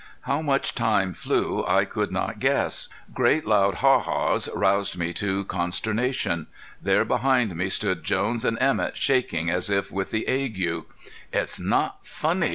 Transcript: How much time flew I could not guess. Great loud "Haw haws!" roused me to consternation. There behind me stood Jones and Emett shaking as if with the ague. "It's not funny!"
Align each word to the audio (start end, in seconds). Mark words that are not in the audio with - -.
How 0.21 0.41
much 0.41 0.73
time 0.73 1.13
flew 1.13 1.63
I 1.67 1.85
could 1.85 2.11
not 2.11 2.39
guess. 2.39 2.89
Great 3.13 3.45
loud 3.45 3.75
"Haw 3.75 3.99
haws!" 3.99 4.49
roused 4.55 4.97
me 4.97 5.13
to 5.13 5.43
consternation. 5.45 6.47
There 6.81 7.05
behind 7.05 7.55
me 7.55 7.69
stood 7.69 8.03
Jones 8.03 8.43
and 8.43 8.57
Emett 8.59 8.97
shaking 8.97 9.51
as 9.51 9.69
if 9.69 9.91
with 9.91 10.09
the 10.09 10.27
ague. 10.27 10.85
"It's 11.31 11.59
not 11.59 12.07
funny!" 12.07 12.49